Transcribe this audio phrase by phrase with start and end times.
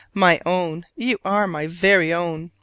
[0.15, 2.49] My own, you are my very own!